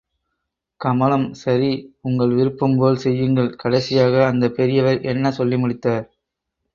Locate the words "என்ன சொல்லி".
5.05-5.57